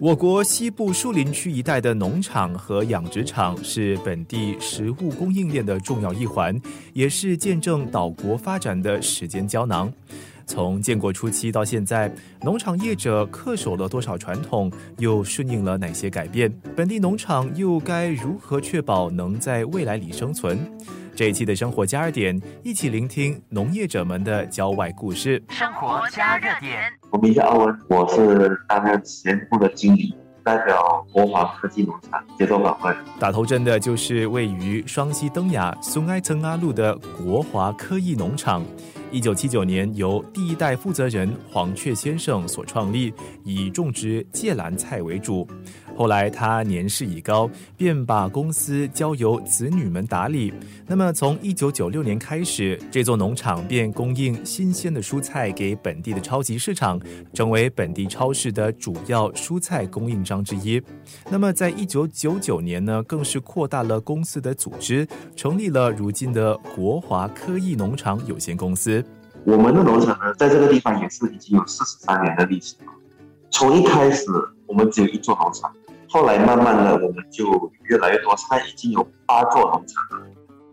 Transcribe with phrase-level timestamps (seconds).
[0.00, 6.56] 我国西部树林区一带的农场和养殖场是本地食物供应链的重要一环，
[6.92, 9.92] 也是见证岛国发展的时间胶囊。
[10.46, 16.48] 从建国初期到现在，农场业者恪守了多少传统，又顺应了哪些改变？
[16.76, 20.58] 本地农场又该如何确保能在未来里生存？
[21.18, 25.42] 这一期的生活加热点，一起聆听农业者们的郊外故事。
[25.48, 26.78] 生活加热点，
[27.10, 30.14] 我名叫阿文，我是担任实验部的经理，
[30.44, 32.96] 代表国华科技农场接受访问。
[33.18, 38.64] 打头阵的就是位于双溪登雅松埃曾阿路的国华科技农场。
[39.10, 43.12] 一九七九年由第一代负责人黄雀先生所创立，
[43.42, 45.48] 以种植芥蓝菜为主。
[45.98, 50.54] 后来他年事已高，便把公司交由子女们打理。
[50.86, 57.00] 那么从一九九六年开始，这座农场便供应新鲜的蔬菜给本地的超级市场，
[57.34, 60.80] 成为本地超市的主要蔬菜供应商之一。
[61.28, 69.04] 那么在一九九九年呢，更是扩大了公司的组织，成立了如今的国华科艺农场有限公司。
[69.44, 72.92] 我们的农场呢，在这个地方也是已经有四十三年的历史了。
[73.50, 74.26] 从一开始，
[74.66, 75.74] 我们只有一座农场。
[76.08, 80.26] 后来慢慢的，我们就越来越多，现在已经有八座农场了。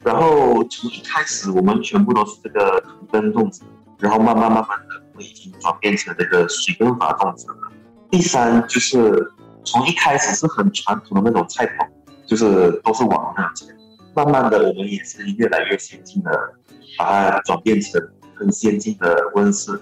[0.04, 3.64] 然后从一开始，我们全部都是这个土耕种植，
[4.00, 7.58] 然后慢慢慢慢的，我已经转变成这个水耕法种植了。
[8.10, 9.32] 第三就是
[9.64, 11.88] 从一开始是很传统的那种菜棚，
[12.26, 13.68] 就是都是往那前，
[14.16, 16.32] 慢慢的我们也是越来越先进的，
[16.98, 18.02] 把它转变成
[18.36, 19.82] 很先进的温室。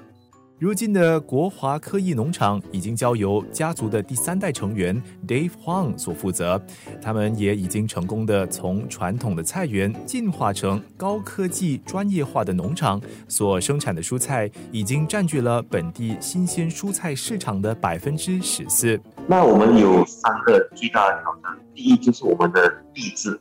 [0.60, 6.62] 如今的国华科艺农场已经交由家族的第三代成员 Dave Huang 所负责，
[7.02, 18.98] 他们也已经成功的从传统的菜园进化成高科技专业化的农场，所生产的蔬菜已经占据了本地新鲜蔬菜市场的百分之十四。
[19.28, 23.38] 那我们有三个最大的挑战，第一就是我们的地质，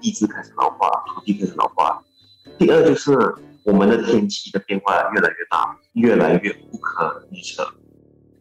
[0.00, 2.02] 地质开始老化，土地开始老化；
[2.58, 3.32] 第二就是。
[3.64, 7.66] 我们的天气的变化越来越大，越来越不可预测。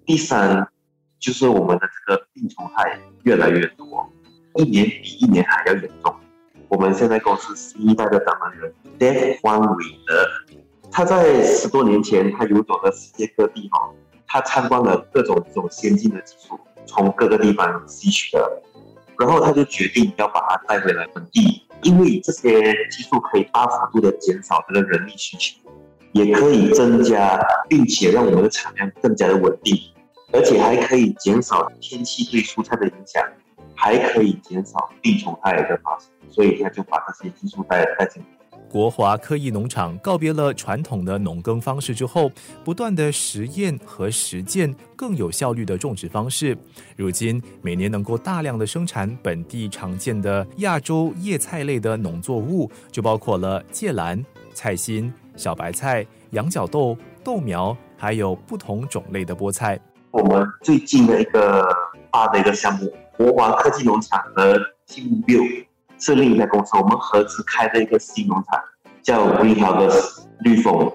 [0.05, 0.67] 第三，
[1.17, 4.11] 就是我们的这个病虫害越来越多，
[4.55, 6.13] 一年比一年还要严重。
[6.67, 10.61] 我们现在公司新一代的掌门人 Dave Huang 韦德，
[10.91, 13.91] 他在十多年前他游走了世界各地哈，
[14.27, 18.61] 他参观了各种这种先进的技术，从各个地方吸取的，
[19.17, 21.62] 然后他就决定要把它带回来本地。
[21.83, 25.59] 因为这些技术可以大幅度的减少这个人力需求，
[26.13, 29.77] 也可以增加，并且让我们的产量更加的稳定，
[30.31, 33.23] 而且还可以减少天气对蔬菜的影响，
[33.75, 38.42] 还可以减少病虫害的发生，所以他就把这些技术带带进来。
[38.73, 42.31] 国华科艺农场告别了传统的农耕方式之后，
[42.63, 46.57] 不断的实验和实践更有效率的种植方式。
[46.95, 54.25] 如今每年能够大量的生产本地常见的亚洲叶菜类的农作物，就包括了芥蓝、
[54.55, 59.79] 菜心、小白菜、羊角豆、豆苗，还有不同种类的菠菜。
[60.09, 61.63] 我们最近的一个
[62.11, 65.65] 大的一个项目，国华科技农场和进步 Bill。
[66.03, 68.59] 是另一家公司，我们合资开的一个新农场，
[69.01, 70.91] 叫 Green House 绿丰。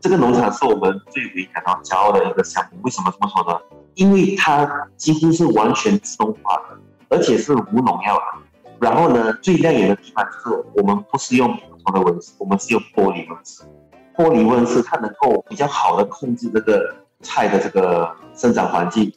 [0.00, 2.78] 这个农场是我们最为感到骄傲的一个项目。
[2.84, 3.58] 为什么这么说呢？
[3.94, 6.78] 因为它几乎是完全自动化的，
[7.08, 8.22] 而且是无农药的。
[8.78, 13.64] 然后呢，最亮眼的地方就是我们不是用普通的温室，我们是用玻璃温室。
[14.14, 19.12] 玻璃温室它能够比较好的控制这个菜的这个生长环境。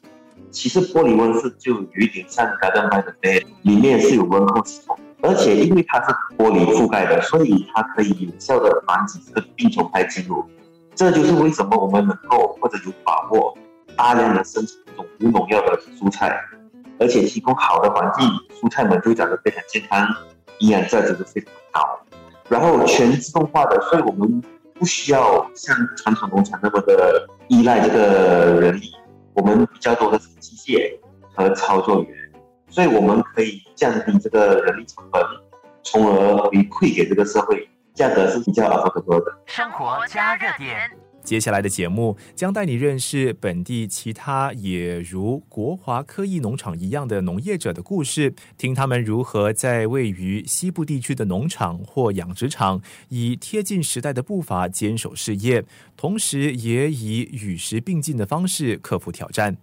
[0.49, 4.97] 其实玻璃温室就有一点像 Garden by the Bay，里面是有温控系统。
[5.21, 10.45] 而且因为它是玻璃覆盖的，所以它可以有效的防止这个病虫害进入。
[10.93, 13.57] 这就是为什么我们能够或者有把握
[13.97, 16.39] 大量的生产这种无农药的蔬菜，
[16.99, 18.27] 而且提供好的环境，
[18.59, 20.07] 蔬菜们就长得非常健康，
[20.59, 21.99] 营养价值都非常高。
[22.47, 24.41] 然后全自动化的，所以我们
[24.75, 28.91] 不需要像传统农场那么的依赖这个人力，
[29.33, 30.97] 我们比较多的是机械
[31.33, 32.14] 和操作员。
[32.75, 35.23] 所以我们可以降低这个人力成本，
[35.81, 39.31] 从而回馈给这个社会，价格是比较 affordable 的。
[39.45, 40.91] 生活加热点，
[41.23, 55.63] 接下来的节目将带你认识本地其他也如国华科艺农场一样的农业者的故事，听他们如何在位于西部地区的农场或养殖场，以贴近时代的步伐坚守事业，
[55.95, 59.55] 同时也以与时并进的方式克服挑战。